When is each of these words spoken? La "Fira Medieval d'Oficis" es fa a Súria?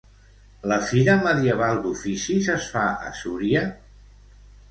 La 0.69 0.77
"Fira 0.91 1.17
Medieval 1.25 1.81
d'Oficis" 1.83 2.49
es 2.55 2.67
fa 2.77 2.85
a 3.09 3.13
Súria? 3.23 3.65